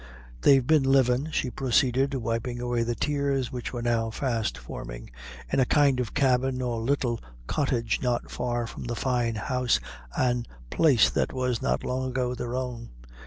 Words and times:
They've 0.41 0.65
been 0.65 0.81
living," 0.81 1.29
she 1.29 1.51
proceeded, 1.51 2.15
wiping 2.15 2.59
away 2.59 2.81
the 2.81 2.95
tears 2.95 3.51
which 3.51 3.71
were 3.71 3.83
now 3.83 4.09
fast 4.09 4.57
flowing, 4.57 5.11
"in 5.53 5.59
a 5.59 5.65
kind 5.67 5.99
of 5.99 6.15
cabin 6.15 6.59
or 6.59 6.79
little 6.79 7.19
cottage 7.45 7.99
not 8.01 8.31
far 8.31 8.65
from 8.65 8.85
the 8.85 8.95
fine 8.95 9.35
house 9.35 9.79
an' 10.17 10.47
place 10.71 11.11
that 11.11 11.33
was 11.33 11.61
not 11.61 11.83
long 11.83 12.09
ago 12.09 12.33
their 12.33 12.55
own. 12.55 12.89